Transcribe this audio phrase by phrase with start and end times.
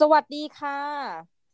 [0.00, 0.78] สวัสดีค่ะ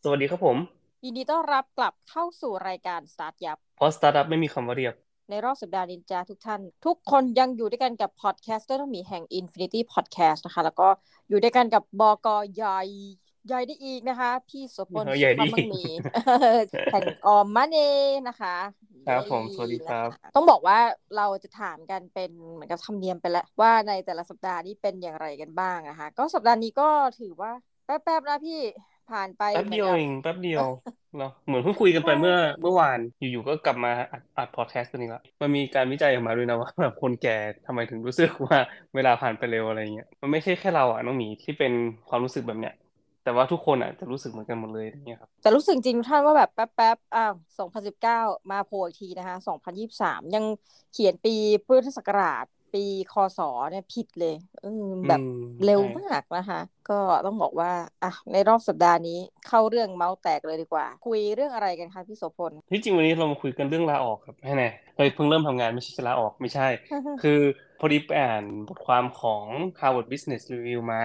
[0.04, 0.56] สวัสดีครับผม
[1.04, 4.95] ยินดีต้อนรับกลับเข้าสู่รายการ Start ยับเพราะสตาร์ทอัพไม่มีคำว่าเรียบ
[5.30, 10.88] ในรอบสัปดาห์นินจาทุกท่าน ทุกคนยังอยู่ด้วยกันกับพอดแคสเตอร์ต้องมีแห่ง Infinity Podcast นะคะ แล้วก็
[11.28, 12.80] อยู่ด้วยกันกับบกใหญ่
[13.46, 15.84] ใหญ่ได้อีกนะคะ พี่โสพลเออใหญ่ได้สุภาพอีมั่กงมี
[16.93, 17.80] แห่งออมมันเอ
[18.29, 18.56] นะคะ
[19.09, 20.79] ครับผม สวัสดีครับนะคะต้องบอกว่า
[21.16, 26.88] เราจะถามกันเป็นเหมือนกับธรรมเนียมไปแล้วว่าในแต่ละสัปดาห์นี้เป็นอย่างไรกันบ้างนะคะ ก็สัปดาห์นี้ก็
[27.20, 27.52] ถือว่า
[28.05, 28.60] แป๊บๆนะพี่
[29.10, 30.64] ผ่านไปแป๊บเดียวหมืเออนกับงแป๊บเดียว
[31.19, 38.59] เนาะเหมือนเพิ่งคุยกันไปเมื่อเมื่อวานอยู่ๆก็กลับมาอัดอัดพอดแคสต์กันอีกแล้วมันมีการวิจัยออกมาด้วยนะว่าแบบคนแก่ทำไมถึงรู้สึกว่า
[38.95, 41.73] เวลาผ่านไปเร็วอะไรเงี้ยมันไม่ใช่แค่เราอะน้องหมีที่เป็น
[42.09, 42.74] ความรู้สึกแบบเนี้ย
[43.24, 48.16] แต่ว่าทุกคนอะจะรู้สึกเหมือนกันหมดเลยอย่างเงี้ยครับแต่รู้สึกจริงๆท่านว่าแบบแป๊บๆอ้าว2019
[48.51, 50.45] มาโผล่อีกทีนะคะ2023 ยัง
[50.93, 51.34] เขียนปี
[51.65, 53.38] พุทธศักราช ปีคศ
[53.70, 57.70] เนี่ยผิดเลยอืมแบบอืมเร็วใช่มากนะคะ ก็ต้องบอกว่า
[58.02, 66.69] อะในรอบสัปดาห์นี้เข้าเรื่องเมาส์แตกเลยดีกว่า คุยเรื่องอะไรกันคะพี่โสพลที่จริงวันนี้เรามาคุยกันเรื่องลาออกครับให้แน่เฮ้ยเพิ่งเริ่มทำงานไม่ใช่จะลาออกไม่ใช่
[67.19, 67.31] คือ
[67.78, 69.47] พอดีไปอ่านบทความของ
[69.81, 70.98] Harvard Business Review มา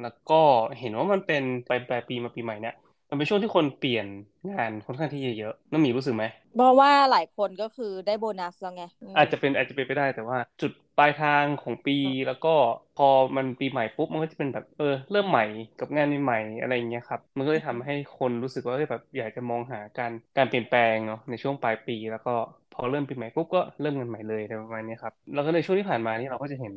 [0.00, 0.34] แล้วก็
[0.78, 2.74] เห็นว่ามันเป็นปลายปลายปีมาปีใหม่เนี่ย
[3.14, 4.06] มันเป็นช่วงที่คนเปลี่ยน
[4.50, 12.48] งานค่อนข้างที่จะเยอะน้ำหมีรู้สึกไหมเพราะว่าหลายคนก็คือได้โบนัสแล้วไงมอาจจะเป็นอาจจะเป็นไปได้แต่ว่า จุดปลายทางของปีแล้วก็
[12.94, 15.44] พอมันปีใหม่ปุ๊บมันก็จะเป็นแบบเออเริ่มใหม่
[15.78, 22.30] กับงานใหม่ๆอะไรอย่างเงี้ยครับมันก็เลยทำให้คนรู้สึกว่าเอ้ยแบบอยากจะมองหาการการเปลี่ยนแปลงเนาะในช่วงปลายปีแล้วก็
[22.72, 26.74] พอเริ่มปีใหม่ปุ๊บก็เริ่มงานใหม่เลยอะไรประมาณนี้ครับแล้วก็ในช่วงที่ผ่านมานี่เราก็จะเห็น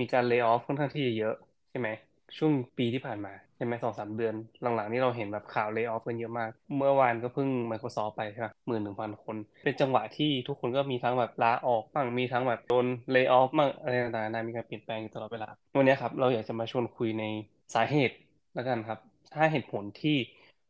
[0.00, 1.34] มีการ lay off ค่อนข้างที่จะเยอะ
[1.70, 1.88] ใช่ไหม
[2.38, 17.24] ช่วงปีที่ผ่านมา ใช่ไหมสองสามเดือน หลังๆนี่เราเห็นแบบข่าว lay off กันเยอะมาก เมื่อวานก็เพิ่ง Microsoft ไปใช่ไหมหมื่นหนึ่งพันคน เป็นจังหวะที่ทุกคนก็มีทั้งแบบลาออกบ้างมีทั้งแบบโดน lay off บ้างอะไรต่างๆนานามีการเปลี่ยนแปลงอยู่ตลอดเวลาวันนี้ครับเราอยากจะมาชวนคุยใน
[17.74, 18.16] สาเหตุ
[18.54, 18.98] แล้วกันครับ
[19.34, 20.16] ถ้าเหตุผลที่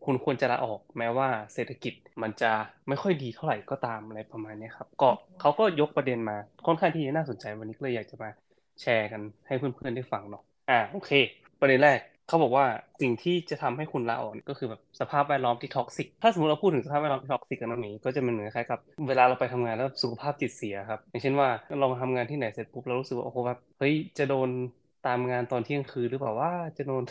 [0.04, 2.52] คุณควรจะลาออกแม้ว่าเศรษฐกิจมันจะ
[2.88, 5.08] ไม่ค่อยดีเท่าไหร่ก็ตามอะไรประมาณนี้ครับก็
[5.40, 6.36] เขาก็ยกประเด็นมา
[6.66, 8.30] ค่อนข้างที่จะน่าสนใจวันนี้ก็เลยอยากจะมา
[8.80, 11.10] แชร์กันให้เพื่อนๆได้ฟังเนาะอ่าโอเค
[11.60, 12.66] ประเด็นแรก เขาบอกว่า
[13.00, 21.48] สิ่งที่จะทำให้คุณลาออกก็คือแบบสภาพแวดล้อมที่ toxic ถ้าสมมติเราพูดถึงสภาพแวดล้อมที่ toxic กันตรงนี้ก็จะเป็นเหมือนคล้ายกับเวลาเราไปทำงานแล้วสุขภาพจิตเสียครับ อย่างเช่นว่า
[21.78, 24.50] เรามาทำงานที่ไหนเสร็จปุ๊บเรารู้สึกว่าโอ้โหแบบเฮ้ยจะโดน
[25.02, 27.02] ตามงานตอนเที่ยงคืนหรือเปล่าว่าจะโดน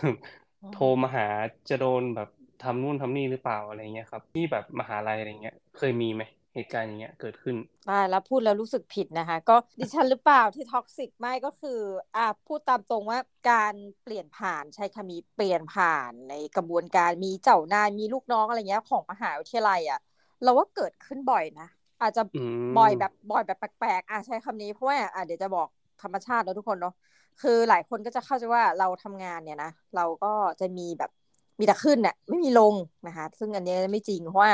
[0.70, 1.24] โทรมาหา
[1.70, 2.28] จะโดนแบบ
[2.60, 7.58] ทำนู่นทำนี่หรือเปล่าอะไรเงี้ยครับที่แบบมหาลัยอะไรเงี้ยเคยมีไหม เหตุการณ์อย่างเงี้ยเกิดขึ้น
[7.90, 11.80] ตายแล้วพูดแล้วรู้สึกผิดนะคะ ก็ดิฉันหรือเปล่าที่ท็อกซิกไม่ก็คือ
[12.16, 13.20] อะพูดตามตรงว่า
[13.50, 20.00] การเปลี่ยนผ่านใช้คำนี้เปลี่ยนผ่านในกระบวนการมีเจ้านายมีลูกน้องอะไรเงี้ยของมหาวิทยาลัยอะ
[20.44, 21.68] เราว่าเกิดขึ้นบ่อยนะ
[22.02, 22.38] อาจจะอื
[22.78, 25.68] มบ่อยแบบบ่อยแบบแปลกๆอะใช้คำนี้เพราะว่าอะเดี๋ยวจะบอก
[26.02, 26.94] ธรรมชาติแล้วทุกคนเนาะ
[27.42, 31.12] คือหลายคนก็จะเข้าใจว่าเราทำงานเนี่ยนะเราก็จะมีแบบ
[31.60, 32.76] มีแต่ขึ้นเนี่ยไม่มีลง
[33.08, 34.52] นะคะ ซึ่งอันเนี้ยไม่จริงเพราะว่า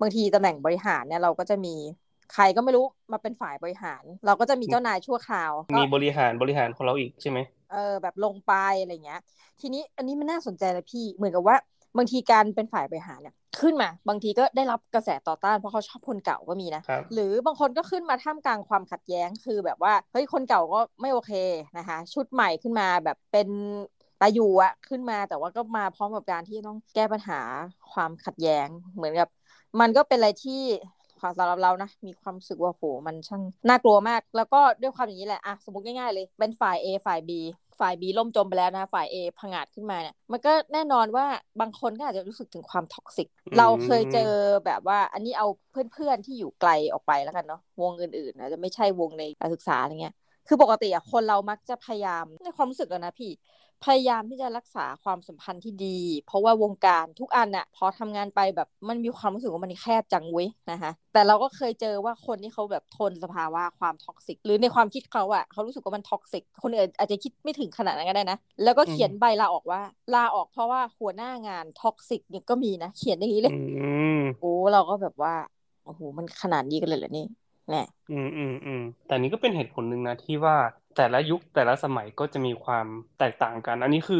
[0.00, 1.74] บางทีตำแหน่งบริหารเนี่ยเราก็จะมี
[2.32, 7.38] ใครก็ไม่รู้มาเป็นฝ่ายบริหาร เราก็จะมีเจ้านายชั่วคราวก็มีบริหารบริหารของเราอีกใช่ไหม
[7.72, 9.20] เออแบบลงไปอะไรเงี้ย
[9.60, 11.56] ทีนี้อันนี้มันน่าสนใจนะพี่เหมือนกับว่า
[11.96, 21.32] บางทีการเป็นฝ่ายบริหารเนี่ยขึ้นมา บางทีก็ได้รับกระแสต่อต้านเพราะเขาชอบคนเก่าก็มีนะครับหรือบางคนก็ขึ้นมาท่ามกลางความขัดแย้งคือแบบว่าเฮ้ยคนเก่าก็ไม่โอเค
[21.78, 23.48] นะคะ ชุดใหม่ขึ้นมาแบบเป็น
[24.20, 27.40] ตาอยู่อะขึ้นมาแต่ว่าก็มาพร้อมกับการที่ต้องแก้ปัญหา
[27.92, 29.28] ความขัดแย้งเหมือนกับ
[29.80, 30.60] มันก็เป็นอะไรที่
[31.20, 37.30] ความสำหรับเรานะมีความรู้สึกว่าโหมันช่างน่ากลัวมาก แล้วก็ด้วยความอย่างนี้แหละอะสมมติง่ายๆเลย เป็นฝ่าย A ฝ่าย B
[37.80, 41.26] ฝ่าย B ล่มจมไปแล้วนะฝ่าย A พังอาจขึ้นมาเนี่ยมันก็แน่นอนว่า
[41.60, 44.32] บางคนก็อาจจะรู้สึกถึงความ toxic อืมเราเคยเจอ
[44.66, 50.14] แบบว่าอันนี้เอาเพื่อนๆที่อยู่ไกลออกไปแล้วกันเนาะวงอื่นๆอาจจะไม่ใช่วงในการศึกษาอะไรเงี้ย
[50.48, 53.30] คือปกติอะคนเรามักจะพยายามในความรู้สึกอะนะพี่
[53.84, 69.80] พยายามที่จะรักษาความสัมพันธ์ที่ดี เพราะว่าวงการทุกอันน่ะพอทำงานไปแบบมันมีความรู้สึกว่ามันแคบจังเว้ยนะคะแต่เราก็เคยเจอว่าคนที่เขาแบบทนสภาวะความ toxic หรือในความคิดเขาอะเขารู้สึกว่ามัน toxic คนอื่นอาจจะคิดไม่ถึงขนาดนั้นก็ได้นะ แล้วก็เขียนใบลาออกว่า
[70.14, 73.60] ลาออกเพราะว่าหัวหน้างาน toxic เนี่ยก็มีนะ เขียนอย่างนี้เลยอื
[74.18, 75.34] มโอ้เราก็แบบว่า
[75.84, 77.24] โอ้โหมันขนาดนี้กันเลยเหรอนี่
[77.70, 80.56] แน่อืมอืมอืมแต่นี้ก็เป็นเหตุผลหนึ่งนะที่ว่า
[80.94, 82.86] แต่ละยุคแต่ละสมัยก็จะมีความ
[83.18, 84.18] แตกต่างกัน อันนี้คือ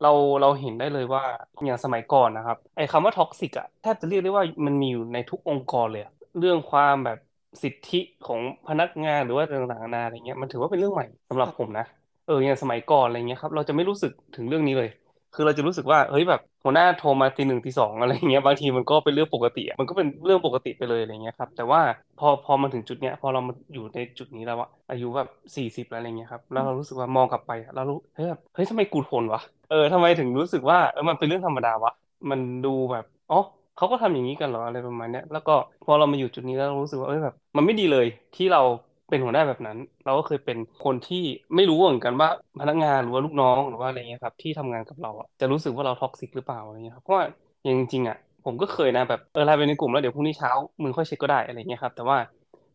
[0.00, 0.08] เรา
[0.40, 1.22] เราเห็นได้เลยว่า
[1.64, 6.02] อย่างสมัยก่อนนะครับไอ้คำว่า toxic อะแทบจะเรียกได้ว่ามันมีอยู่ในทุกองค์กรเลย
[6.38, 7.18] เรื่องความแบบ
[7.62, 11.84] สิทธิของพนักงานหรือว่าต่างๆนานาอะไรเงี้ยมันถือว่าเป็นเรื่องใหม่สำหรับผมนะ
[12.24, 14.88] เอออย่างสมัยก่อนอะไรเงี้ยครับเราจะไม่รู้สึกถึงเรื่องนี้เลย
[15.34, 21.80] คือเราจะรู้สึกว่าเฮ้ยแบบหัวหน้าโทรมาตีหนึ่งตีสองอะไรเงี้ยบางทีมันก็เป็นเรื่องปกติ มันก็เป็นเรื่องปกติไปเลยอะไรเงี้ยครับแต่ว่า
[22.16, 31.92] พอพอมาถึงจุดเนี้ยพอเรามาอยู่ในจุดนี้แล้วอะอายุแบบสี่สิบอะไรเงี้ยครับแล้วเรารู้สึกว่ามองกลับไปเรารู้เฮ้ยแบบเฮ้ยทำไมกูทนวะเออทำไมถึงรู้สึกว่าเออมันเป็นเรื่องธรรมดาวะ
[32.30, 33.36] มันดูแบบอ๋อ
[33.76, 35.52] เขาก็ทำอย่างนี้กันเหรออะไรประมาณเนี้ยแล้วก็
[35.84, 38.60] พอเรามาอยู่จุดนี้แล้วเรารู้สึกว่าเอ้ยแบบมันไม่ดีเลยที่เรา
[39.08, 41.16] เป็นหัวหน้าแบบนั้น เราก็เคยเป็นคนที่
[41.54, 42.28] ไม่รู้เหมือนกันว่า
[42.60, 47.24] พนักงานหรือว่าลูกน้องหรือว่าอะไรเงี้ยครับ ที่ทำงานกับเราอะจะรู้สึกว่าเราท็อกซิกหรือเปล่าอะไรเงี้ยครับเพราะว่า
[47.62, 50.50] อย่างจริงๆอะผมก็เคยนะแบบเออไลน์ไปในกลุ่มแล้วเดี๋ยวพรุ่งนี้เช้า
[50.82, 52.18] มึงค่อยเช็คก็ได้อะไรเงี้ยครับ แต่ว่า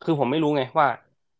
[0.03, 0.87] คือผมไม่รู้ไงว่า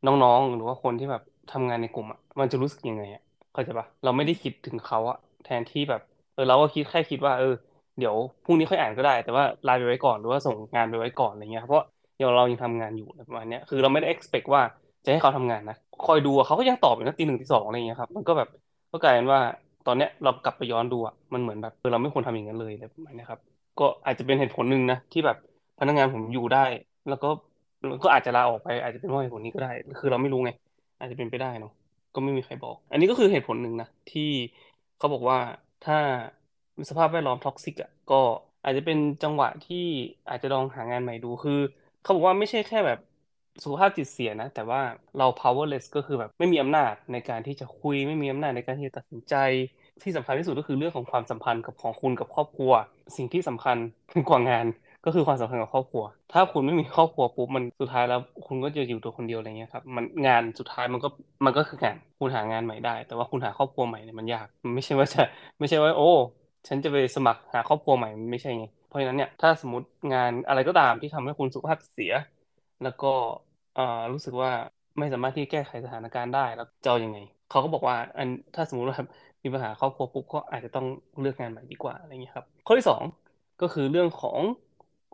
[0.05, 1.21] น้องๆ หรือว่าคนที่แบบ
[1.51, 3.21] ทำงานในกลุ่มอะมันจะรู้สึกยังไงอะ
[3.53, 6.01] เข้าใจปะเราไม่ได้คิดถึงเขาอะแทนที่แบบ
[6.33, 7.53] เออเราก็คิดแค่คิดว่าเออ
[7.97, 11.83] เดี๋ยวพรุ่งนี้ค่อยอ่านก็ได้ แต่ว่าไลน์ไปไว้ก่อนหรือว่าส่งงานไปไว้ก่อนอะไรเงี้ยเพราะ
[12.25, 14.61] ยวเรายังทำงานอยู่ประมาณนี้คือเราไม่ได้ expect ว่า
[15.03, 15.75] จะให้เขาทำงานนะ
[16.05, 18.47] คอยดูเขาก็ยังตอบอยู่นะตีหนึ่งตีสองอะไรเงี้ยครับมันก็แบบ
[18.91, 19.39] ก็กลายเป็นว่า
[19.85, 23.41] ตอนเนี้ยเรากลับไปย้อนดูอะมันเหมือนแบบเออเราไม่ควรทำอย่างนั้นเลยอะไรประมาณนี้ครับ
[23.77, 25.37] ก็อาจจะเป็นเหตุผลหนึ่งนะที่แบบ
[25.79, 26.59] พนักงานผมอยู่ได้
[27.07, 27.27] แล้วก็
[28.03, 29.69] ก็อาจจะลาออกไปอาจจะเป็นเพราะเหตุผลนี้ก็ได้
[29.99, 30.51] คือเราไม่รู้ไง
[30.99, 31.71] อาจจะเป็นไปได้เนาะ
[32.13, 34.21] ก็ไม่มีใครบอก อันนี้ก็คือเหตุผลหนึ่งนะที่
[34.97, 35.37] เขาบอกว่า
[35.81, 35.95] ถ้า
[36.89, 38.15] สภาพแวดล้อม toxic อะก็
[38.63, 39.77] อาจจะเป็นจังหวะที่
[40.29, 41.53] อาจจะลองหางานใหม่ดูคือ
[42.01, 42.99] เขาบอกว่าไม่ใช่แค่แบบ
[43.63, 44.81] สุขภาพจิตเสียนะ แต่ว่า
[45.17, 49.35] เรา powerless ก็คือแบบไม่มีอำนาจในการที่จะคุยไม่มีอำนาจในการที่จะตัดสินใจ
[50.03, 52.71] ที่สำคัญที่สุดก็คือเรื่องของความสัมพันธ์กับของคุณกับครอบครัว
[53.17, 53.77] สิ่งที่สำคัญ
[54.27, 54.65] กว่างาน
[55.05, 61.07] ก็คือความสัมพันธ์กับครอบครัว ถ้าคุณไม่มีครอบครัวปุ๊บมันสุดท้ายแล้วคุณก็จะอยู่ตัวคนเดียวอะไรเงี้ยครับ มันงานสุดท้ายมันก็
[61.45, 65.21] มันก็คืองาน คุณหางานใหม่ได้ แต่ว่าคุณหาครอบครัวใหม่เนี่ยมันยากมันไม่ใช่ว่าจะ
[65.59, 66.03] ไม่ใช่ว่า โอ้
[66.67, 72.13] ฉันจะไปสมัครหาครอบครัวใหม่ไม่ใช่ไง เพราะฉะนั้นเนี่ยถ้าสมมติงานอะไรก็ตามที่ทำให้คุณสุขภาพเสีย
[72.83, 73.13] แล้วก็
[74.13, 74.51] รู้สึกว่า
[74.99, 77.19] ไม่สามารถที่แก้ไขสถานการณ์ได้แล้วจะเอายังไง
[77.49, 78.97] เขาก็บอกว่าอันถ้าสมมติว่า
[79.43, 80.85] มีปัญหาครอบครัวปุ๊บก็อาจจะต้อง
[81.21, 83.01] เลือกงานใหม่ดีกว่าอะไรเงี้ยครับ ข้อที่สอง
[83.61, 84.39] ก็คือเรื่องของ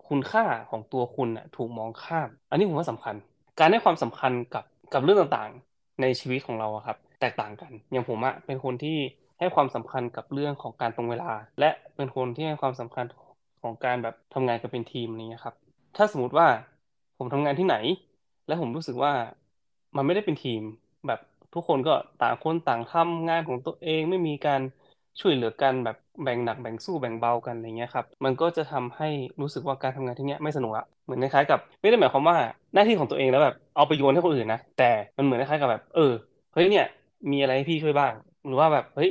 [0.09, 3.15] คุณค่าของตัวคุณน่ะถูกมองข้าม อันนี้ผมว่าสำคัญ
[3.59, 4.63] การให้ความสำคัญกับ
[4.93, 8.97] กับเรื่องต่างๆ ในชีวิตของเราครับ แตกต่างกัน อย่างผมอะเป็นคนที่
[9.39, 13.05] ให้ความสำคัญกับเรื่องของการตรงเวลา และเป็นคนที่ให้ความสำคัญ
[13.65, 15.55] ของการแบบทำงานกันเป็นทีมนี้ครับ
[15.97, 16.47] ถ้าสมมติว่า
[17.17, 17.75] ผมทำงานที่ไหน
[18.47, 19.13] และผมรู้สึกว่า
[19.95, 20.61] มันไม่ได้เป็นทีม
[21.07, 21.19] แบบ
[21.53, 24.61] ทุกคนก็ต่างคนต่างทำงานของตัวเองไม่มีการ
[25.19, 29.09] ช่วยเหลือกันแบบแบ่งหนักแบ่งสู้แบ่งเบากันอะไรเงี้ยครับมันก็จะทำให้
[29.41, 32.37] รู้สึกว่าการทำงานที่เนี้ยไม่สนุกละเหมือนคล้ายๆกับ ไม่ได้หมายความว่า
[32.73, 36.13] หน้าที่ของตัวเองแล้วแบบเอาไปโยนให้คนอื่นนะแต่มันเหมือนคล้ายๆกับแบบ เออ
[36.53, 36.85] เฮ้ยเนี่ย
[37.31, 38.13] มีอะไรให้พี่ช่วยบ้าง
[38.45, 39.09] หรือว่าแบบเฮ้ย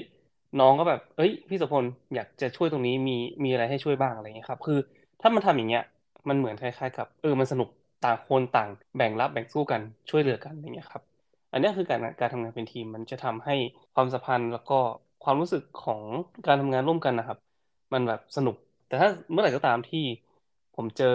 [0.59, 1.85] น้องก็แบบเฮ้ย พี่สุพล
[2.15, 3.13] อยากจะช่วยตรงนี้มี
[3.45, 4.79] มีอะไรให้ช่วยบ้างอะไรเงี้ยครับ คือ
[5.21, 5.83] ถ้ามันทำอย่างเงี้ย
[6.29, 7.69] มันเหมือนคล้ายๆกับเออมันสนุก
[8.05, 9.81] ต่างคนต่างแบ่งรับแบ่งสู้กัน
[10.11, 11.03] ช่วยเหลือกันอะไรเงี้ยครับ
[11.51, 13.55] อันนี้คือการการทำงานเป็นทีมมันจะทำให้
[13.95, 14.75] ความสัมพันธ์แล้วก็
[15.23, 16.03] ความรู้สึกของ
[16.47, 17.39] การทำงานร่วมกันนะครับ
[17.93, 18.57] มันแบบสนุก
[18.87, 20.05] แต่ถ้าเมื่อไหร่ก็ตามที่
[20.77, 21.07] ผมเจอ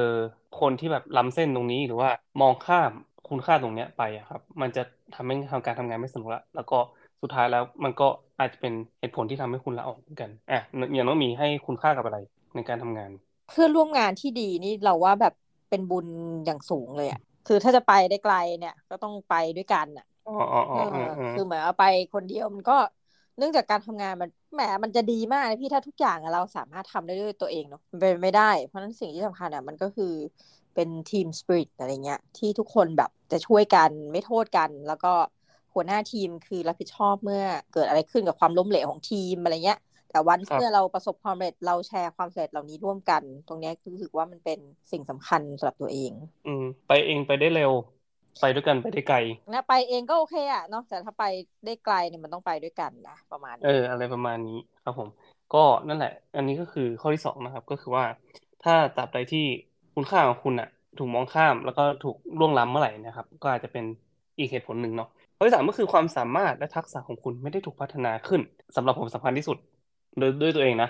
[0.59, 2.09] คนที่แบบล้ำเส้นตรงนี้หรือว่า
[2.41, 2.91] มองข้าม
[3.29, 4.81] คุณค่าตรงเนี้ยไปอะครับ มันจะ
[5.13, 6.79] ทำให้ทำการทำงานไม่สนุกละแล้วก็
[7.21, 8.07] สุดท้ายแล้วมันก็
[8.39, 10.59] อาจจะเป็นเหตุผลที่ทำให้คุณลาออกเหมือนกันอะ
[10.93, 12.17] อย่างน้องมีให้คุณค่ากับอะไร
[12.55, 13.11] ในการทำงาน
[13.47, 15.33] เพื่อนร่วมงานที่ดีนี่เราว่าแบบ
[15.69, 16.07] เป็นบุญ
[16.45, 22.77] อย่างสูงเลยอะคือถ้าจะไปได้ไกลเนี่ย ก็ต้องไปด้วยกันอะอ๋ออ๋ออ๋อเออคือเหมือนเอาไปคนเดียวมันก็
[23.37, 30.13] เนื่องจากการทำงานมันแหมมันจะดีมากนะพี่ถ้าทุกอย่างอะเราสามารถทำได้ด้วยตัวเองเนาะมันเป็นไม่ได้ เพราะฉะนั้นสิ่งที่สำคัญอะมันก็คือ
[30.75, 35.13] เป็นทีมสปิริตอะไรเงี้ยที่ทุกคนแบบจะช่วยกันไม่โทษกันแล้วก็
[35.73, 39.79] หัวหน้าทีมคือรับผิดชอบเมื่อเกิดอะไรขึ้นกับความล้มเหลวของทีมอะไรเงี้ย
[40.11, 44.59] แต่วันครับเมื่อเราประสบความสำเร็จเราแชร์ความสำเร็จเหล่านี้ร่วมกัน ตรงเนี้ยคือรู้สึกว่ามันเป็น
[44.91, 46.11] สิ่งสำคัญสำหรับตัวเอง
[46.45, 47.71] อืม ไปเองไปได้เร็ว
[48.39, 49.17] ไปด้วยกันไปได้ไกล
[49.53, 51.23] นะไปเองก็โอเคอะเนาะแต่ถ้าไป
[51.65, 55.09] ได้ไกลเนี่ยมันต้องไปด้วยกันนะประมาณเอนี้ออะไรประมาณนี้ครับผม
[55.53, 58.05] ก็นั่นแหละ อันนี้ก็คือข้อที่สองนะครับ ก็คือว่า
[58.63, 59.45] ถ้าตราบใดที่
[59.95, 63.85] คุณค่าของคุณอะถูกมองข้ามแล้วก็ถูกล่วงล้ำเมื่อไหร่นะครับ ก็อาจจะเป็น
[64.37, 65.09] อีกเหตุผลหนึ่งเนาะ
[65.39, 68.41] ข้อที่สามก็คือความสามารถและทักษะของคุณไม่ได้ถูกพัฒนาขึ้น
[68.75, 69.57] สำหรับผมสำคัญที่สุด
[70.17, 70.87] โดยด้วยตัวเองนะ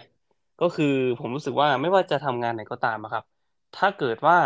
[0.60, 0.86] ก็คือ
[1.20, 3.24] ผมรู้สึกว่าไม่ว่าจะทำงานไหนก็ตามครับ
[3.74, 4.38] ถ้าเกิดว่า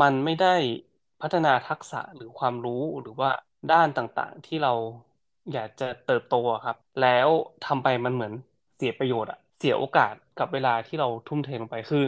[0.00, 0.48] มันไม่ได้
[1.20, 2.72] พัฒนาทักษะหรือความรู้
[3.02, 3.30] หรือว่า
[3.70, 4.70] ด้านต่างๆ ที่เรา
[5.52, 6.32] อยากจะเติบโต
[6.64, 7.28] ครับ แล้ว
[7.62, 8.32] ทำไปมันเหมือน
[8.76, 11.98] เสียประโยชน์อะเสียโอกาสกับเวลาที่เราทุ่มเทลงไปคือ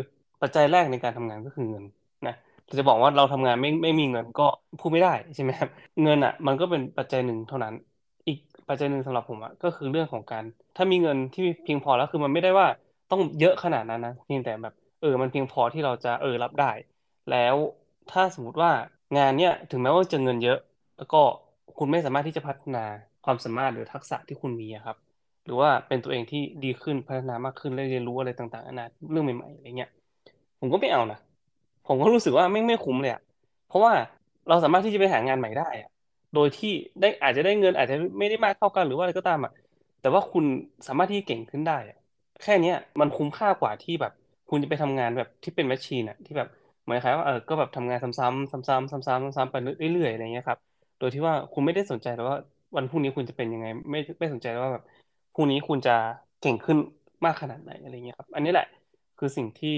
[0.41, 1.85] ปัจจัยแรกในการทำงานก็คือเงิน
[2.79, 4.43] จะบอกว่าเราทำงานไม่ไม่มีเงินก็
[4.79, 5.69] พูดไม่ได้ใช่ไหมครับ
[6.03, 7.75] เงินอะมันก็เป็นปัจจัยหนึ่งเท่านั้น
[8.27, 10.45] อีกปัจจัยหนึ่งสำหรับผมอะก็คือเรื่องของการ
[10.77, 12.67] ถ้ามีเงินที่เพียงพอแล้วคือมันไม่ได้ว่า
[13.11, 16.71] ต้องเยอะขนาดนั้นนะเพียงแต่แบบเออมันเพียงพอที่เราจะเออรับได้
[17.31, 17.57] แล้ว
[18.11, 18.71] ถ้าสมมติว่า
[19.17, 20.59] งานเนี้ยถึงแม้ว่าจะเงินเยอะ
[20.97, 21.21] แล้วก็
[21.79, 22.85] คุณไม่สามารถที่จะพัฒนา
[23.25, 24.97] ความสามารถหรือทักษะที่คุณมีครับ
[25.45, 29.91] หรือว่าเป็นตัวเองที่ดีขึ้นพัฒนามากขึ้นเรียนรู้อะไรต่างๆนานาเรื่องใหม่ๆอะไรเงี้ย
[30.61, 31.19] ผมก็ไม่เอานะ
[31.93, 33.23] ผมก็รู้สึกว่าไม่ไม่คุ้มเลยอะ
[33.69, 33.93] เพราะว่า
[34.49, 35.91] เราสามารถที่จะไปหางานใหม่ได้อะ
[36.35, 39.53] โดยที่ได้อาจจะได้เงินอาจจะไม่ได้มากเท่ากันหรือว่าอะไรก็ตามอะ
[40.01, 40.45] แต่ว่าคุณ
[40.87, 41.99] สามารถที่เก่งขึ้นได้อะ
[42.43, 44.13] แค่เนี้ยมันคุ้มค่ากว่าที่แบบ
[44.51, 46.49] คุณจะไปทำงานแบบที่เป็นแมชชีนอะที่แบบ
[46.83, 49.57] เหมือนคล้ายว่าเออก็แบบทำงานซ้ำๆซ้ำๆซ้ำๆซ้ำๆไป
[49.93, 50.59] เรื่อยๆอะไรเงี้ยครับ
[50.99, 52.39] โดยที่ว่าคุณไม่ได้สนใจแล้วว่า
[52.77, 54.85] วันพรุ่งนี้คุณจะเป็นยังไง ไม่ไม่สนใจแล้วว่าแบบ
[55.35, 55.97] พรุ่งนี้คุณจะ
[56.43, 56.79] เก่งขึ้น
[57.25, 58.67] มากขนาดไหนอะไรเงี้ยครับ อันนี้แหละ
[59.19, 59.77] คือสิ่งที่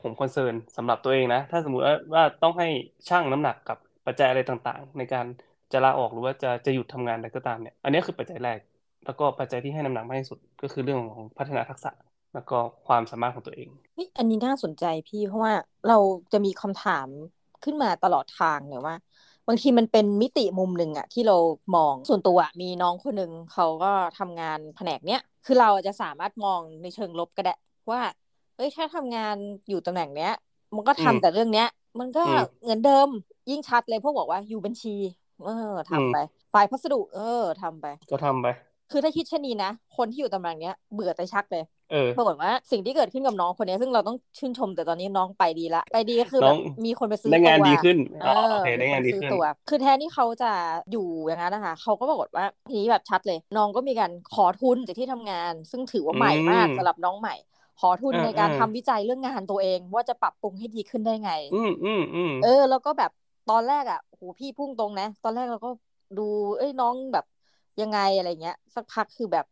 [0.00, 2.66] ผมคอนเซิร์นสำหรับตัวเองนะ ถ้าสมมุติว่าต้องให้
[3.08, 3.76] ชั่งน้ำหนักกับ
[4.06, 5.26] ปัจจัยอะไรต่างๆ ในการ
[5.72, 8.58] จะลาออกหรือว่าจะจะหยุดทำงานอะไรก็ตามเนี่ย อันนี้คือปัจจัยแรก
[9.04, 11.90] แล้วก็ปัจจัยที่ให้น้ำหนักมากที่สุดก็คือเรื่องของพัฒนาทักษะ
[12.34, 12.54] แล้วก็
[12.86, 15.54] ความสามารถของตัวเองนี่อันนี้น่าสนใจพี่เพราะว่า
[15.88, 15.98] เรา
[16.32, 17.08] จะมีคำถาม
[17.64, 18.96] ขึ้นมาตลอดทางเนี่ยว่า
[19.48, 21.36] บางทีมันเป็นมิติมุมหนึ่งอะที่เรา
[21.74, 27.52] มองส่วนตัวมีน้องคนหนึ่งเขาก็ทำงานแผนกเนี้ยคือเราจะสามารถมองในเชิงลบก็ได้
[27.90, 28.00] ว่า
[28.58, 29.36] เอ้ยถ้าทำงาน
[29.68, 30.32] อยู่ตำแหน่งเนี้ย
[30.74, 31.68] มันก็ทำแต่เรื่องเนี้ย
[32.00, 32.24] มันก็
[32.62, 33.08] เหมือนเดิม
[33.50, 34.94] ยิ่งชัดเลยพวกบอกว่าอยู่บัญชี
[35.44, 36.16] เออทำไป
[36.54, 38.46] ฝ่ายพัสดุ เออทำไป ก็ทำไป
[38.90, 50.50] คือถ้าคิดเช่นนี้นะคนที่อยู่ตำแหน่งเนี้ยเบื่อแต่ชักเลยเออปรากฏว่าสิ่งที่เกิดขึ้นกับน้องคนนี้ซึ่งเราต้องชื่นชมแต่ตอนนี้น้องไปดีละไปดีก็คือแบบมีคนไปซื้อตัวได้งานดีขึ้นเออได้งานดีขึ้นตัวคือแทนที่เขาจะ
[50.92, 57.34] อยู่อย่างนั้นนะคะเขาก็ปรากฏว่าทีนี้แบบชัดเลย น้องก็มีการขอทุนจากที่ทำงาน ซึ่งถือว่าใหม่มากสำหรับน้องใหม่
[57.80, 63.10] ขอทุนในการทำวิจัยเรื่องงานตัวเอง ว่าจะปรับปรุงให้ดีขึ้นได้ไง อืมอืมอืมเออ แล้วก็แบบ
[63.50, 65.70] ตอนแรกอะโหพี่พุ่งตรงนะ ตอนแรกเราก็
[66.18, 66.26] ดู
[66.58, 67.24] เอ้ยน้องแบบ
[67.80, 69.46] ยังไงอะไรเงี้ย สักพักคือแบบ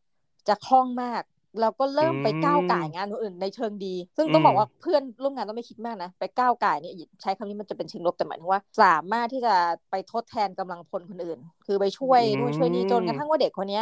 [0.48, 1.22] จะคล่องมาก
[1.60, 9.54] แล้วก็เริ่มไปก้าวไก่งานอื่นในเชิงดี ซึ่งต้องบอกว่าเพื่อนร่วมงานต้องไม่คิดมากนะ ไปก้าวไก่เนี่ยใช้คำนี้มันจะเป็นเชิงลบแต่หมายถึงว่า สามารถที่จะ
[9.90, 13.80] ไปทดแทนกำลังพลคนอื่น คือไปช่วยนู่นช่วยนี่จนกระทั่งว่าเด็กคนนี้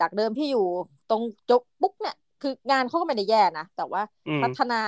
[0.00, 0.64] จากเดิมที่อยู่
[1.10, 4.02] ตรงจกปุ๊กเนี่ย คืองานเขาก็ไม่ได้แย่นะแต่ว่า
[4.42, 4.80] พัฒนา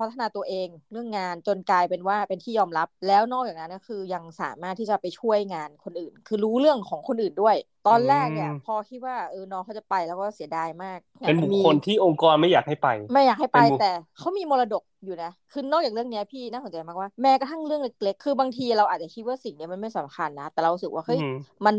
[0.00, 7.56] พัฒนาตัวเองเรื่องงานจนกลายเป็นว่าเป็นที่ยอมรับ แล้วนอกจากนั้นก็คือยังสามารถที่จะไปช่วยงานคนอื่น คือรู้เรื่องของคนอื่นด้วย
[7.88, 21.20] ตอนแรกเนี่ย พอคิดว่าเออน้องเขาจะไปแล้วก็เสียดายมาก เป็นบุคคลที่องค์กรไม่อยากให้ไป ไม่อยากให้ไปแต่เขามีมรดกอยู่นะคือนอกจากเรื่องนี้พี่น่าสนใจมากว่าแม้กระทั่งเรื่องเล็กๆ คือบางทีเราอาจจะคิดว่าสิ่งนี้มันไม่สำคัญนะ แต่เราสึกว่าเฮ้ย
[21.66, 21.74] มัน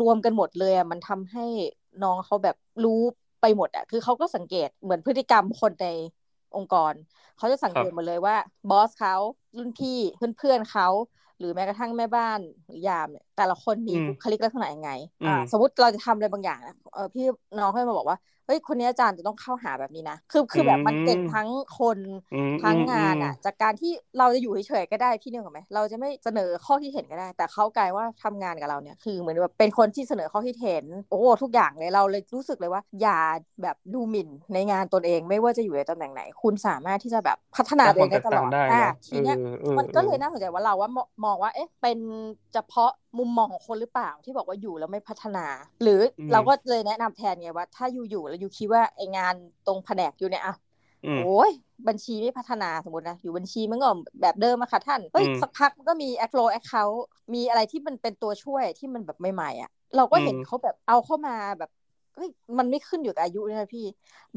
[0.00, 1.46] รวมกันหมดเลยอะมันทำให้
[2.02, 3.00] น้องเขาแบบรู้
[3.40, 5.84] ไปหมดอะคือเขาก็สังเกตเหมือนพฤติกรรมคนใน
[6.54, 6.94] องค์กร
[7.36, 8.36] เขาจะสังเกตหมดเลยว่า
[8.68, 9.12] บอสเขา
[9.56, 10.86] รุ่นพี่เพื่อนๆเขา
[11.40, 14.90] หรือแม้กระทั่งแม่บ้านหรือยามเนี่ยแต่ละคนมีบุคลิกลักษณะยังไง
[15.26, 16.58] อ่าสมมติเราจะทำอะไรบางอย่าง
[16.94, 17.24] เออพี่
[17.58, 18.18] น้องเขามาบอกว่า
[18.50, 21.98] เฮ้ยคนนี้อาจารย์จะต้องเข้าหาแบบนี้นะคือคือแบบมันเก่งทั้งคน
[22.62, 33.18] ทั้งงานอะ จากการที่เราจะอยู่เฉยๆก็ได้พี่เนื่องกับไหมเราจะไม่เสนอข้อที่เห็นก็ได้ แต่เขากลายว่าทำงานกับเราเนี่ยคือเหมือนแบบเป็นคนที่เสนอข้อที่เห็นโอ้ทุกอย่างเลยเราเลยรู้สึกเลยว่า อย่า
[33.62, 39.36] แบบดูหมิ่นในงานตนเองไม่ว่าจะอยู่ในตำแหน่งไหน คุณสามารถที่จะแบบพัฒนาตัวเองได้ตลอดอะทีเนี้ย
[39.78, 40.90] มันก็เลยน่าสนใจว่าเราว่า
[41.24, 41.98] มองว่า เอ๊ะ เป็น
[42.52, 45.46] เฉพาะมุมมองของคนหรือเปล่าที่บอกว่าอยู่แล้วไม่พัฒนา
[45.82, 46.00] หรือ
[46.32, 49.34] เราก็เลยแนะนำแทนไงว่า ถ้าอยู่อยู่แล้วอยู่คิดว่าไองาน
[49.66, 50.54] ตรงแผนกอยู่เนี่ยอะ
[51.14, 51.50] โอ้ย
[51.88, 53.86] บัญชีไม่พัฒนาสมมตินะ อยู่บัญชีมันก็
[54.22, 57.02] แบบเดิมอะค่ะท่านเฮ้ยสักพักมันก็มี FlowAccount
[57.34, 61.79] มีอะไรที่มันเป็นตัวช่วยที่มันแบบใหม่ๆอะเราก็เห็นเขาแบบเอาเข้ามาแบบฮ้ย
[62.58, 63.86] มันไม่ขึ้นอยู่กับอายุนะพี่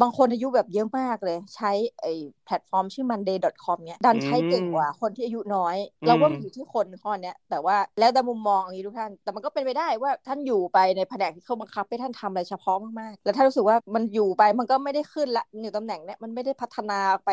[0.01, 1.71] บางคนอายุแบบเยอะมากเลย ใช้
[2.01, 2.13] ไอ้
[2.45, 5.75] แพลตฟอร์มชื่อ monday.com เนี้ยดันใช้เก่งกว่าคนที่อายุน้อย
[6.05, 17.29] เราว่ามันอยู่ที่คนข้อเนี้ย แต่ว่าแล้วแต่มุมมองอย่างนี้ทุกท่าน แต่มันก็เป็นไปได้ว่าท่านอยู่ไปในแผนกที่เขาบังคับให้ท่านทำอะไรเฉพาะมากๆ แล้วถ้ารู้สึกว่ามันอยู่ไปมันก็ไม่ได้ขึ้นละอยู่ตำแหน่งเนี้ยมันไม่ได้พัฒนาไป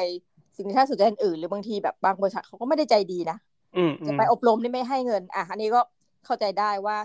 [0.57, 3.37] สิ่งที่ท่านสนใจอื่นหรือบางทีแบบบางบริษัทเขาก็ไม่ได้ใจดีนะ
[4.07, 5.81] จะไปอบรมนี่ไม่ให้เงินอะอันนี้ก็
[6.27, 6.97] เข้าใจได้ว่า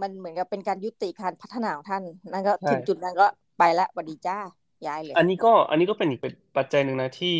[0.00, 3.26] มันเหมือนกับเป็นการยุติการพัฒนาของท่านนั่นก็ถึงจุดนั้นก็
[3.58, 4.38] ไปละวัดีจ้า
[4.86, 7.36] ย้ายเลย อันนี้ก็อันนี้ก็เป็นอีกเป็นปัจจัยหนึ่งนะที่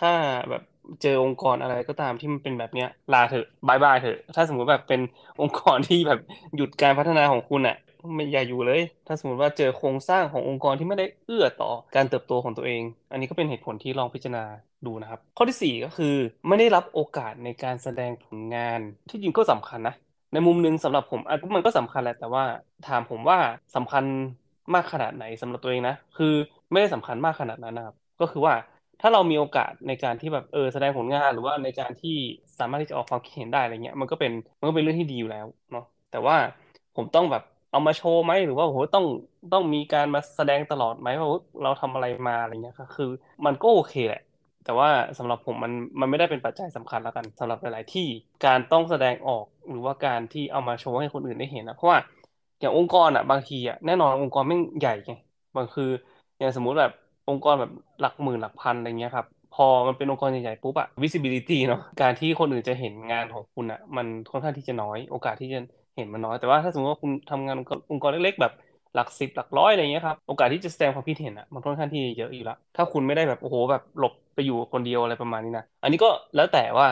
[0.00, 0.12] ถ้า
[0.50, 0.62] แบบ
[1.02, 5.00] เจอองค์กรอะไรก็ตามที่มันเป็นแบบเนี้ยลาเถอะบายบายเถอะ ถ้าสมมติแบบเป็น
[5.40, 6.20] องค์กรที่แบบ
[6.56, 7.76] หยุดการพัฒนาของคุณอะ
[8.14, 14.44] ไม่อย่าอยู่เลย ถ้าสมมติว่าเจอโครงสร้างขององค์กรที่ไม่ได้เอื้อต่อการเติบโตของตัวเอง อันนี้ก็เป็นเหตุผลที่ลองพิจารณา
[14.86, 16.14] ดูนะครับ ข้อที่สี่ก็คือ
[16.48, 18.80] ไม่ได้รับโอกาสในการแสดงผลงาน
[19.10, 19.94] ที่จริงก็สำคัญนะ
[20.32, 21.20] ในมุมหนึ่งสำหรับผม
[21.54, 22.44] มันก็สำคัญแหละแต่ว่า
[22.84, 23.38] ถามผมว่า
[23.74, 24.04] สำคัญ
[24.74, 26.26] มากขนาดไหนสำหรับตัวเองนะคือ
[26.70, 28.54] ไม่ได้สำคัญมากขนาดนั้นนะครับ ก็คือว่า
[29.00, 32.10] ถ้าเรามีโอกาสในการที่แบบเออแสดงผลงานหรือว่าในการที่
[32.58, 36.36] สามารถที่จะออกความคิดเห็นได้อะไรเงี้ยมันก็เป็นมันก็เป็นเรื่องที่ดีอยู่แล้วเนาะแต่ว่า
[36.94, 39.04] ผมต้องแบบเอามาโชว์ไหมหรือว่าโหต้อง
[39.52, 41.28] ต้องมีการมาแสดงตลอดไหมว่า
[41.62, 43.04] เราทำอะไรมาอะไรเงี้ยคือ
[43.46, 44.18] มันก็โอเคแหละ
[44.68, 48.08] แต่ว่าสำหรับผมมันมันไม่ได้เป็นปัจจัยสำคัญแล้วกันสำหรับหลาย ๆ ที่
[48.46, 51.98] การต้องแสดงออกหรือว่าการที่เอามาโชว์ให้คนอื่นได้เห็นนะเพราะว่า
[52.60, 55.12] อย่างองค์กรอะบางทีอะแน่นอนองค์กรไม่ใหญ่ไง
[55.56, 55.90] บางคือ
[56.38, 56.92] อย่างสมมุติแบบ
[57.28, 57.70] องค์กรแบบ
[58.00, 65.58] หลักหมื่นหลักพันอะไรเงี้ยครับพอมันเป็นองค์กรใหญ่ๆปุ๊บอะ visibility เนาะการที่คนอื่นจะเห็นงานของคุณอะมันค่อนข้างที่จะน้อย โอกาสที่จะ
[65.96, 67.62] เห็นมันน้อยแต่ว่าถ้าสมมติว่าคุณทำงานอ
[67.96, 68.52] งค์กรเล็ก ๆ แบบ
[68.98, 76.86] หลักสิบหลักร้อยอะไรเงี้ยครับโอกาสที่จะแสดงความคิดเห็นอะมันค่อนข้างที่เยอะอยู่แล้วถ้าคุณไม่ได้แบบโอ้โหแบบหลบไปอยู่คนเดียวอะไรประมาณนี้นะอันนี้ก็แล้วแต่ว่า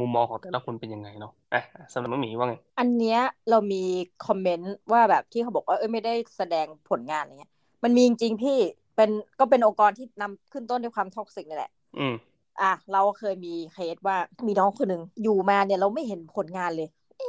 [0.00, 1.62] มุมมองของแต่ละคนเป็นยังไงเนาะอะ
[1.92, 3.82] สำหรับน้องหมีว่าไงอันเนี้ยเรามี
[4.26, 7.52] comment ว่าแบบที่เขาบอกว่าเออไม่ได้แสดงผลงานอะไรเงี้ย
[7.84, 8.58] มันมีจริงๆพี่
[8.96, 9.10] เป็น
[9.40, 12.14] ก็เป็นองค์กรที่นำขึ้นต้นด้วยความ toxic นี่แหละ อืม
[12.60, 16.88] อะเราเคยมีเคสว่ามีน้องคนหนึ่งอยู่มาเนี่ยเราไม่เห็นผลงานเลย
[17.18, 17.26] เอ๊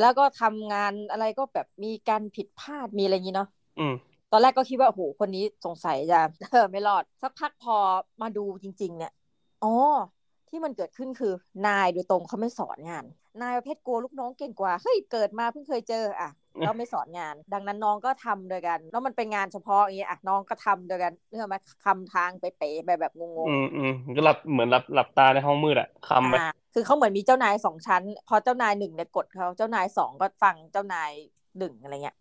[0.00, 3.48] แล้วก็ทำงานอะไรก็แบบมีการผิดพลาดมีอะไรอย่างนี้เนาะ
[4.32, 6.20] ตอนแรกก็คิดว่าโอ้โหคนนี้สงสัยจะ
[6.52, 7.76] เออไม่รอด สักพักพอ
[8.22, 9.12] มาดูจริง ๆ เนี่ย
[9.64, 9.74] อ๋อ
[10.48, 11.32] ที่มันเกิดขึ้นคือ
[11.66, 13.04] นายโดยตรงเขาไม่สอนงาน
[13.42, 16.30] นายประเภทกลัวลูกน้องเก่งกว่าเฮ้ยเกิดมาเพิ่งเคยเจออะ
[16.64, 26.34] เราไม่สอนงาน ดังนั้นน้องก็ทำโดยกัน แล้วมันเป็นงานเฉพาะอย่างเงี้ยอะน้องก็ทำโดยกันเนื่อไหมคำทางไปเป๋แบบแบบงงๆอืมอืมก็หลับเหมือนหลับหลับตาในห้องมืดอะคำไป
[26.74, 31.10] คือเขาเหมือนมีเจ้านายสองชั้น พอเจ้านายหนึ่งเนี่ยกดเขาเจ้านายสองก็ฟังเจ้านาย
[31.58, 32.16] หนึ่งอะไรเงี้ย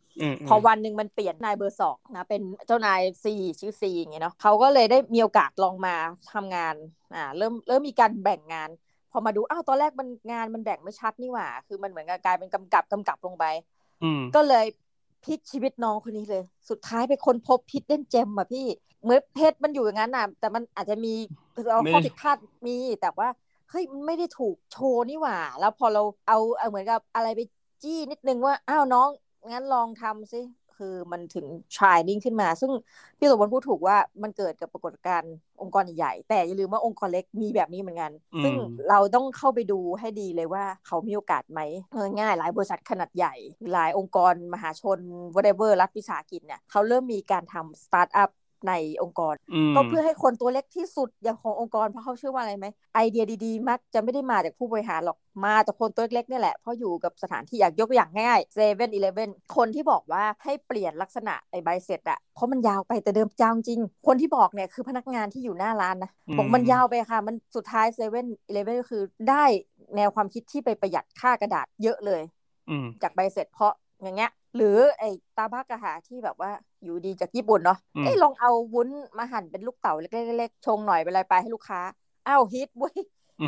[0.48, 5.96] พอวันหนึ่งมันเปลี่ยนนายเบอร์สองนะเป็นเจ้านายซีชื่อซีอย่างเงี้ยเนาะเขาก็เลยได้มีโอกาสลองมา
[6.34, 6.76] ทำงาน
[7.16, 8.70] อ่าเริ่มเริ่มมีการแบ่งงาน
[9.12, 13.46] พอมาดูอ้าวตอนแรกมันงานมันแบ่งไม่ชัดนี่หว่า คือมันเหมือนกับกลายเป็นกำกับกำกับลงไป
[14.36, 14.66] ก็เลย
[15.24, 18.68] พิษชีวิตน้องคนนี้เลย สุดท้ายไปคนพบพิษเล่นเจมอะพี่
[19.04, 21.14] เมื่อเพชรมันอยู่อย่างนั้นน่ะแต่มันอาจจะมี
[21.68, 23.28] เราข้อผิดพลาดมีแต่ว่า
[23.70, 27.42] เฮ้ยมันไม่ได้ถูกโชว์นี่หว่า แล้วพอเราเอาเอาเหมือนกับอะไรไป
[27.84, 29.10] จี้นิดนึงว่าอ้าวน้อง
[29.50, 30.42] งั้นลองทำซิ
[30.77, 31.46] คือมันถึง
[31.78, 32.72] shining ขึ้นมา ซึ่ง
[33.18, 38.12] พี่สุวรรณพูดถูกว่ามันเกิดกับปรากฏการณ์องค์กรใหญ่ แต่อย่าลืมว่าองค์กรเล็กมีแบบนี้เหมือนกัน
[38.44, 38.54] ซึ่ง
[38.89, 41.60] เราต้องเข้าไปดูให้ดีเลยว่าเขามีโอกาสไหม
[42.20, 43.36] ง่ายหลายบริษัทขนาดใหญ่
[43.74, 45.00] หลายองค์กรมหาชน
[45.36, 48.30] whatever รัฐวิสาหกิจเนี่ยเขาเริ่มมีการทำสตาร์ทอัพ
[48.68, 49.36] ในองค์กร
[49.76, 69.44] ก็เพื่อให้คนตัวเล็กที่สุดอย่างขององค์กรเพราะเขาเชื่อว่าอะไรไหมไอเดียดีๆ มักจะไม่ได้มาจากผู้บริหารหรอกมาจากคนตัวเล็กนี่แหละ เพราะอยู่กับสถานที่อยากยกตัวอย่างง่ายเซเว่นอีเลฟเว่นคนที่บอกว่าให้เปลี่ยนลักษณะไอใบเสร็จอะเพราะมันยาวไปแต่เดิมจางจริง คนที่บอกเนี่ยคือพนักงานที่อยู่หน้าร้านนะบอกมันยาวไปค่ะ มันสุดท้ายเซเว่นอีเลฟเว่นก็คือได้
[69.96, 72.22] แนวความคิดที่ไปประหยัดค่ากระดาษเยอะเลย
[73.02, 76.52] จากใบเสร็จเพราะ อย่างเงี้ย หรือไอ้ตาบักอะค่ะที่แบบว่า
[76.84, 81.82] อยู่ดีจากญี่ปุ่นเนาะเอ้ลองเอาวุ้นมาหั่นเป็นลูกเต๋าเล็กๆชงหน่อยไปอะไรไปให้ลูกค้า
[82.28, 82.98] อ้าวฮิตเว้ย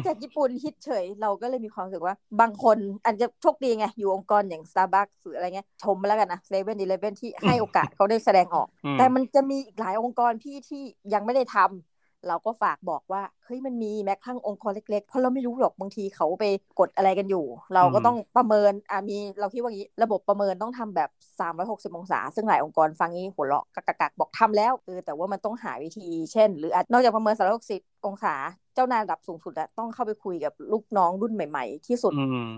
[0.05, 10.83] จากญี่ปุ่นฮิตเฉย เราก็เลยมีความรู้สึกว่า บางคนอาจจะโชคดีไง อยู่องค์กรอย่าง Starbucks หรืออะไรเงี้ย ชมมาแล้วกันนะเซเว่นอีเลฟเว่นที่ให้โอกาสเขาได้แสดงออก แต่มันจะมีอีกหลายองค์กรที่ที่
[11.13, 16.45] ยังไม่ได้ทำ เราก็ฝากบอกว่าเฮ้ยมันมีแม้กระทั่งองค์กรเล็กๆ เพราะเราไม่รู้หรอกบางทีเขาไป
[16.79, 28.33] กดอะไรกันอยู่ เราก็ต้องประเมินอ่ามีเราคิดว่างี้ระบบประเมินต้องทำแบบ 360 องศา ซึ่งหลายองค์กรฟังนี้หัวเราะกักกักบอกทำแล้วเออแต่ว่ามันต้องหาวิธีเช่น หรือนอกจากประเมิน 360 องศา
[28.75, 32.13] เจ้านายระดับสูงสุดแล้วต้องเข้าไปคุยกับลูกน้องรุ่นใหม่ ๆ ที่สุด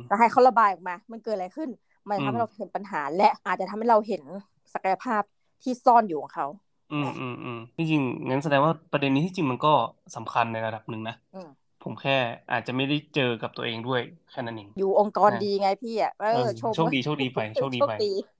[0.08, 1.70] แล้วให้เขาระบายออกมา มันเกิดอะไรขึ้น
[2.10, 4.24] มันทำให้เราเห็นปัญหา และอาจจะทำให้เราเห็น
[4.74, 5.22] ศักยภาพ
[5.64, 6.48] ที่ซ่อนอยู่ของเขา
[6.92, 9.70] อืมอืมอืมที่จริงงั้นแสดงว่าประเด็นนี้ที่จริงมันก็
[10.16, 11.14] สำคัญในระดับหนึ่งนะ
[11.82, 12.12] ผมแค่
[12.52, 16.38] อาจจะไม่ได้เจอกับตัวเองด้วยแค่นั้นเอง อยู่องค์กรดีไงพี่อะเออ
[16.74, 17.92] โชคดีโชคดีไปโชคดีไป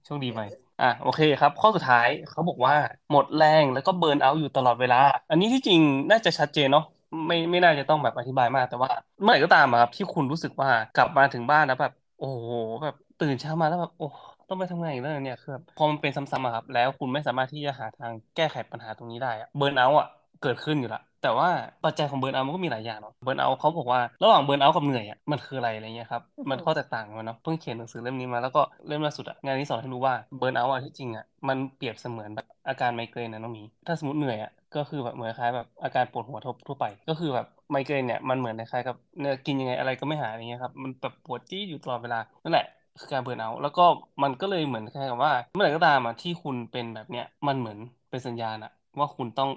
[0.04, 0.40] โชคดีไป
[0.80, 2.74] อะโอเคครับ ข้อสุดท้ายเขาบอกว่า
[3.10, 4.96] หมดแรงแล้วก็เบิร์นเอาท์อยู่ตลอดเวลา
[5.30, 6.82] อันนี้ที่จริงน่าจะชัดเจนเนาะ
[7.26, 8.90] ไม่ไม่น่าจะต้องแบบอธิบายมาก แต่ว่า
[9.22, 14.04] เมื่อไหร่ก็ตามครับที่คุณรู้สึกว่ากลับมาถึงบ้านแล้วแบบ โอ้โหแบบตื่นเช้ามาแล้วแบบโอ้
[14.52, 20.08] ต้องไปทำงานอีกแล้วเนี่ยคือพอมันเป็นซ้ำๆอะครับ แล้วคุณไม่สามารถที่จะหาทางแก้ไขปัญหาตรงนี้ได้อะเบิร์นเอาท์อะ
[20.42, 21.48] เกิดขึ้นอยู่ละแต่ว่า
[21.84, 42.64] ปัจจัยของ burnout มันก็มีหลายอย่างเนาะ burnout เขาบอกว่าระหว่าง burnout กับเหนื่อยอะมันคืออะไรอะไรเงี้ยครับมันข้อแตกต่างกันเนาะเพิ่งเขียนหนังสือเล่มนี้มาแล้วก็เล่มล่าสุดอะงานนี้สอนให้รู้ว่า burnout อะที่จริงอะมันเปรียบเสมือนแบบอาการไมเกรนนะน้องมีถ้าสมมติเหนื่อยอะก็คือแบบเหมือนคล้ายแบบอาการปวดหัวทั่วไป ก็คือแบบไมเกรนเนี่ยมันเหมือนคล้ายกับเนี่ยกินยังไงอะไรก็ไม่หายอะไรเงี้ยครับมันแบบปวดจี้อยู่ตลอดเวลานั่นแหละ
[42.98, 43.82] คือการ burnout แล้วก็
[44.22, 47.78] มันก็เลยเหมือนแค่กับว่า เมื่อไหร่ก็ตามอะที่คุณเป็นแบบเนี้ยมันเหมือน
[48.10, 49.48] เป็นสัญญาณอะว่าคุณต้อง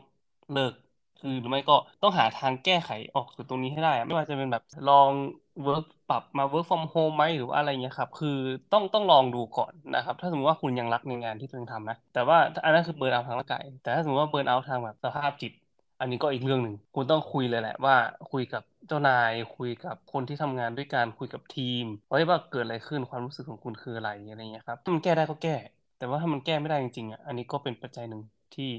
[0.51, 0.73] เลิก
[1.17, 5.13] คือหรือไม่ก็ต้องหาทางแก้ไขออกจากตรงนี้ให้ได้ ไม่ว่าจะเป็นแบบลอง
[5.61, 8.29] work ปรับมา work from home ไหมหรือว่าอะไรเงี้ยครับ คือ
[8.71, 15.51] ต้องต้องลองดูก่อนนะครับ ถ้าสมมติว่าคุณยังรักในงานที่ตัวเองทำนะ แต่ว่าอันนั้นคือ burnout ทางร่างกายแต่ถ้าสมมติว่า burnout ทางแบบสภาพจิต
[15.99, 17.95] อันนี้ก็อีกเรื่องหนึ่งคุณต้องคุยเลยแหละว่า
[18.31, 21.83] คุยกับเจ้านายคุยกับคนที่ทำงานด้วยกันคุยกับทีม
[22.29, 25.55] ว่าเกิดอะไรขึ้นความรู้สึกของคุณคืออะไรอะไรเงี้ยครับถ้ามันแก้ได้ก็แก้
[25.97, 28.21] แต่ว่าถ้ามันแก้ไม่ได้จริงๆอะอันนี้ก็เป็นปัจจัยหนึ่ง
[28.55, 28.69] ที่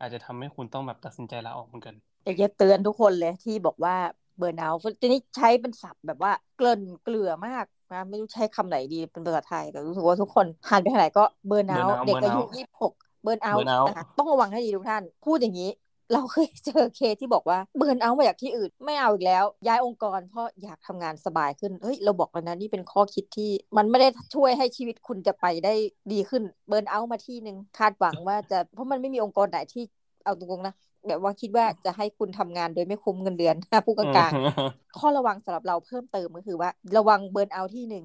[0.00, 3.96] อาจจะทำให้คุณต้องแบบตัดสินใจลาออกเหมือนกันอยากจะเตือนทุกคนเลยที่บอกว่า
[4.38, 15.70] เบอร์นาวทีนี้ใช้เป็นศัพท์แบบว่าเกลิ่นเกลือมากนะไม่รู้ใช้คำไหนดีเป็นภาษาไทยแต่รู้สึกว่าทุกคนหันไปทางไหนก็เบอร์นาวเด็กอายุยี่สิบหกเบิร์นเอา burn out นะคะต้องระวังให้ดีทุกท่าน พูดอย่างนี้
[16.12, 25.74] เราเคยเจอเคสที่บอกว่าเบิร์นเอามาจากที่อื่นไม่เอาอีกแล้ว ย้ายองค์กรเพราะอยากทำงานสบายขึ้นเฮ้ยเราบอกแล้วนะนี่เป็นข้อคิดที่ มันไม่ได้ช่วยให้ชีวิตคุณจะไปได้
[26.12, 29.82] ดีขึ้น burnout มาที่หนึ่งคาดหวังว่าจะเพราะมันไม่มีองค์กรไหนที่
[30.24, 30.74] เอาตรงๆนะ
[31.06, 38.04] แบบว่าคิดว่าจะให้คุณทำงานโดยไม่คุ้มเงินเดือนผู้กลางๆข้อระวังสำหรับเราเพิ่มเติมก็คือว่า ระวัง burnout ที่หนึ่ง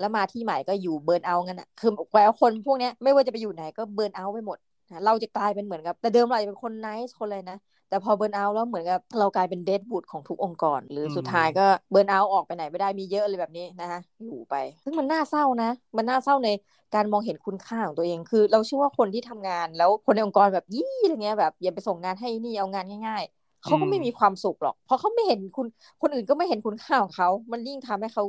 [0.00, 4.58] แล้วมาที่ใหม่ก็อยู่ burnout งั้นอะคือแปลว่าคนพวกนี้ไม่ว่าจะไปอยู่ไหนก็ burnout ไปหมด
[5.04, 7.56] เราจะกลายเป็นเหมือนกับ แต่เดิมเราอาจจะเป็นคน nice คนเลยนะ
[7.88, 16.48] แต่พอ burnout แล้วเหมือนกับเรากลายเป็นเดดบูดของทุกองค์กร หรือสุดท้ายก็ burnout ออกไปไหนไม่ได้มีเยอะเลยแบบนี้นะคะอยู่ไป ซึ่งมันน่าเศร้านะ มันน่าเศร้าใน
[16.94, 25.66] การมองเห็นคุณค่าของตัวเอง คือ เราเชื่อว่าคนที่ทำงานแล้วคนในองค์กรแบบยี่อะไรเงี้ยแบบอย่าไปส่งงานให้นี่เอางานง่าย ๆเขาก็ไม่มีความสุขหรอก เพราะเขาไม่เห็นคุณ
[26.02, 28.24] คนอื่นก็ไม่เห็นคุณค่าของเขา มันยิ่งทำให้เขา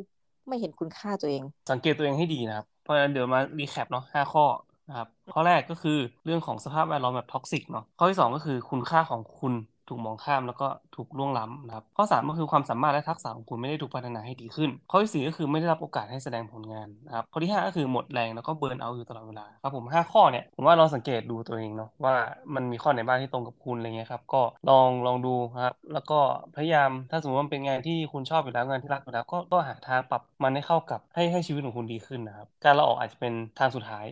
[0.48, 4.46] ไม่เห็นคุณค่าตัวเอง สังเกตตัวเองให้ดีนะครับเพราะฉะนั้นเดี๋ยวมา recap เนาะห้าข้อ
[4.90, 9.54] นะครับข้อแรกก็คือเรื่องของสภาพแวดล้อมแบบ toxic เนาะข้อที่สองก็คือคุณค่าของคุณ
[9.90, 22.16] ถูกมองข้ามแล้วก็ถูกล่วงล้ำนะครับข้อสามก็คือความสามารถและทักษะของคุณไม่ได้ถูกพัฒนาให้ดีขึ้น ข้อที่สี่ก็คือไม่ได้รับโอกาสให้แสดงผลงานนะครับข้อที่ห้าก็คือหมดแรงแล้วก็ burnout อยู่ตลอดเวลาครับผมห้าข้อเนี่ยผมว่าลองสังเกตดูตัวเองเนาะว่า
[22.56, 26.20] มันมีข้อไหนบ้างที่ตรงกับคุณอะไรเงี้ยครับก็ลองลองดูครับแล้วก็
[26.56, 34.06] พยายามถ้าสมมติว่าเป็นงานที่คุณชอบอยู่แล้วงานที่รักอยู่แล้วก็ก็หาทางปรับมันให้เข้ากับให้ให้ชีวิตของคุณดีขึ้นนะครับการลาออกอาจจะเป็นทางสุดท้าย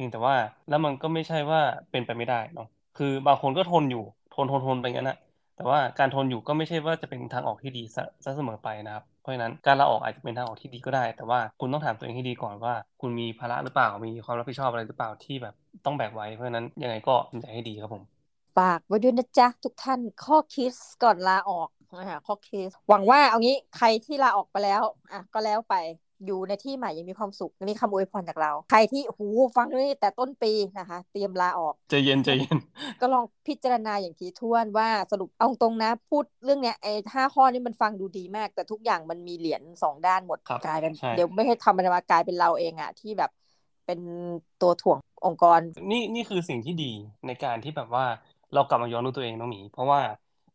[0.00, 0.36] พียงแต่ว่า
[0.68, 1.60] แล้วมันก็ไม่ใช่ว่า
[1.90, 2.66] เป็นไปไม่ได้เนาะ
[2.98, 5.18] คือบางคนก็ทนอยู่ทนทนทนไปงั้นนะ
[5.56, 18.02] แต่ว่าการทนอยู่ก็ไม่ใช่ว่าจะเป็นทางออกที่ดีซะเสมอไปนะครับ เพราะฉะนั้นการลาออกอาจจะเป็นทางออกที่ดีก็ได้ แต่ว่าคุณต้องถามตัวเองให้ดีก่อนว่า คุณมีภาระหรือเปล่ามีความรับผิดชอบอะไรหรือเปล่าที่แบบต้องแบกไว้เพราะฉะนั้นยังไงก็ทำใจให้ดีครับผม
[18.56, 24.82] ฝากไว้ด้วยนะจ๊ะทุกท่านข้อคิดก่อนลาออกนะคะข้อคิดหวังว่าเอางี้ใครที่ลาออกไปแล้ว
[25.12, 25.74] อะก็แล้วไป
[26.26, 32.58] อยู่ในที่ใหม่ยังมีความสุขนี่คำอวยพรจากเรา ใครที่หูฟังนี่แต่ต้นปีนะคะ เตรียมลาออกใจเย็นใจเย็น
[33.00, 43.30] ก็ลองพิจารณาอย่างถี่ถ้วนว่าสรุปเอาตรงนะ พูดเรื่องเนี้ยไอ้ห้าข้อนี้มันฟังดูดีมาก แต่ทุกอย่างมันมีเหรียญสองด้านหมดครับกลายเป็นใช่เดี๋ยวไม่ให้ทำมันมากลายเป็นเราเองอะที่แบบ
[43.86, 44.00] เป็น
[44.62, 46.92] ตัวถ่วงองค์กร นี่นี่คือสิ่งที่ดี
[47.26, 48.04] ในการที่แบบว่า
[48.54, 50.00] เรากลับมาย้อนดูตัวเองน้องหมีเพราะว่า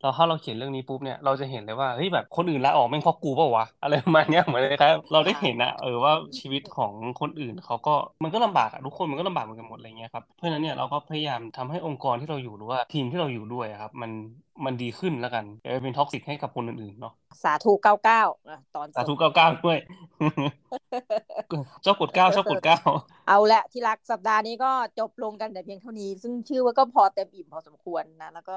[0.06, 14.12] เราถ้าเราเขียนเรื่องนี้ปุ๊บเนี่ยเราจะเห็นเลยว่าเฮ้ยแบบคนอื่นลาออกแม่งเพราะกูเปล่าวะอะไรประมาณเนี้ยเหมือนคล้ายๆเราได้เห็นอะเออว่าชีวิตของคนอื่นเขาก็มันก็ลำบากอะทุกคนมันก็ลำบากเหมือนกันหมดอะไรเงี้ยครับเพราะฉะนั้นเนี่ยเราก็พยายามทำให้องค์กรที่เราอยู่หรือว่าทีมที่เราอยู่ด้วยอะครับ มัน
[14.66, 17.14] มันดีขึ้นแล้วกันอย่าไปเป็น toxic ให้กับคนอื่นๆเนาะ
[17.44, 18.22] สาธุเก้าเก้า
[18.76, 19.78] ตอนสาธุจบเก้าเก้าด้วย
[21.86, 22.80] ชอบกดเก้าชอบกดเก้า
[23.28, 28.56] เอาละที่รักสัปดาห์นี้ก็จบลงกันแต่เพียงเท่านี้ ซึ่งชื่อว่าก็พอเต็มอิ่มพอสมควรนะแล้วก็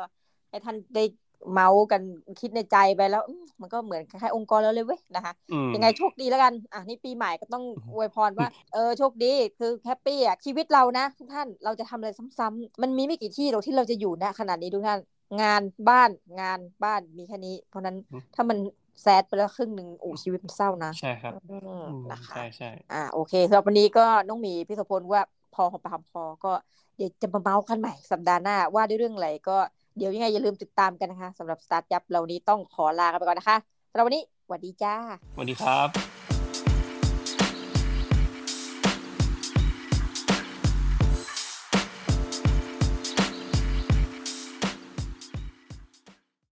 [0.50, 1.04] ให้ท่านได้
[1.52, 2.02] เมาส์กัน
[2.40, 14.98] คิดในใจไปแล้วอืมมันก็เหมือนคล้ายๆองค์กรแล้วเลยเว้ยนะคะอืมยังไงโชคดีแล้วกัน อะนี่ปีใหม่ก็ต้องอวยพรว่า เออโชคดีคือแฮปปี้อะชีวิตเรานะทุกท่านเราจะทำอะไรซ้ำๆมันมีไม่กี่ที่หรอกที่เราจะอยู่นะขนาดนี้ทุกท่าน
[15.42, 18.58] งานบ้านงานบ้านมีแค่นี้ เพราะนั้นอืมถ้ามัน
[19.02, 25.22] แซดไปแล้วครึ่งหนึ่งโอ้ชีวิตมันเศร้านะใช่ครับอืมอืมนะคะใช่ใช่อ่าโอเคสำหรับวันนี้ก็น้องหมีพี่โสพลว่า
[25.54, 26.52] พอหอมปากหอมคอก็
[26.96, 29.58] เดี๋ยวจะมาเมาส์กันใหม่สัปดาห์หน้าว่าด้วยเรื่องอะไรก็
[29.98, 33.56] เดี๋ยวยังไงอย่าลืมติดตามกันนะคะสำหรับสตาร์ทยับเรานี้ต้องขอลากันไปก่อนนะคะ
[33.90, 34.94] สำหรับวันนี้สวัสดีจ้า
[35.34, 36.17] สวัสดีครับ